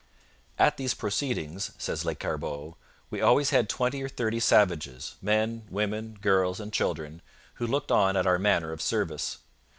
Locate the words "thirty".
4.09-4.39